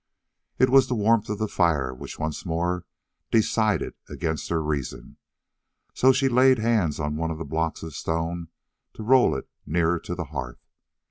[0.57, 2.85] It was the warmth of the fire which once more
[3.29, 5.17] decided against her reason,
[5.93, 8.47] so she laid hands on one of the blocks of stone
[8.95, 10.65] to roll it nearer to the hearth.